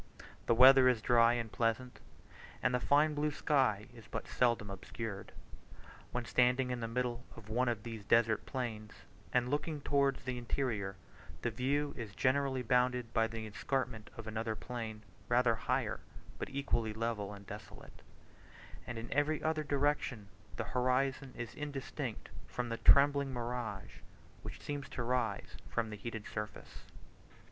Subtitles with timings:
[0.47, 1.99] The weather is dry and pleasant,
[2.63, 5.31] and the fine blue sky is but seldom obscured.
[6.11, 8.93] When standing in the middle of one of these desert plains
[9.31, 10.95] and looking towards the interior,
[11.43, 15.99] the view is generally bounded by the escarpment of another plain, rather higher,
[16.39, 18.01] but equally level and desolate;
[18.87, 23.99] and in every other direction the horizon is indistinct from the trembling mirage
[24.41, 26.85] which seems to rise from the heated surface.